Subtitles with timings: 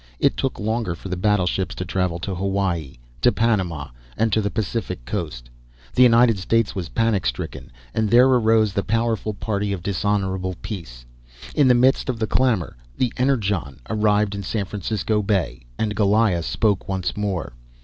[0.17, 4.49] It took longer for the battleships to travel to Hawaii, to Panama, and to the
[4.49, 5.51] Pacific Coast.
[5.93, 11.05] The United States was panic stricken, and there arose the powerful party of dishonourable peace.
[11.53, 16.41] In the midst of the clamour the Energon arrived in San Francisco Bay and Goliah
[16.41, 17.53] spoke once more.